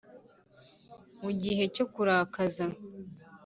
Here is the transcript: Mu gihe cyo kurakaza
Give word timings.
Mu 1.21 1.29
gihe 1.41 1.63
cyo 1.75 1.85
kurakaza 1.93 2.65